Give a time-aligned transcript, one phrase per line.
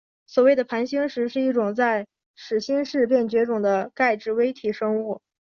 [0.25, 5.21] 所谓的盘星石是一种在始新世便绝种的钙质微体生物。